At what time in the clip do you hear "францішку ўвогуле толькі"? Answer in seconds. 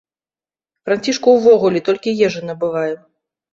0.87-2.17